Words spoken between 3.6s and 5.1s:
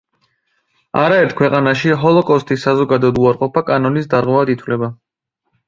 კანონის დარღვევად ითვლება.